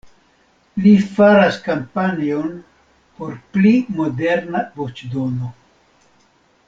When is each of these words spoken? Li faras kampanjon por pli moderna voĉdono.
Li 0.85 0.93
faras 1.17 1.59
kampanjon 1.67 2.49
por 3.19 3.37
pli 3.59 3.75
moderna 4.01 4.65
voĉdono. 4.81 5.53